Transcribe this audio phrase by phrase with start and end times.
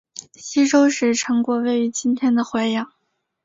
[0.33, 2.91] 西周时陈国位于今天的淮阳。